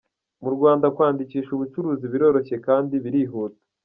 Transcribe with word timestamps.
Mu 0.41 0.49
Rwanda 0.55 0.85
kwandikisha 0.95 1.49
ubucuruzi 1.53 2.05
biroroshye 2.13 2.55
kandi 2.67 2.93
birihuta. 3.03 3.61